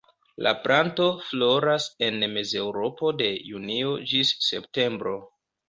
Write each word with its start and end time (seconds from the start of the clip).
La 0.45 0.51
planto 0.61 1.05
floras 1.27 1.85
en 2.09 2.17
Mezeŭropo 2.33 3.13
de 3.21 3.29
junio 3.53 3.95
ĝis 4.15 4.35
septembro. 4.51 5.17